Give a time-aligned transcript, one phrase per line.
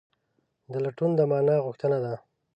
[0.71, 2.13] دا لټون د مانا غوښتنه ده.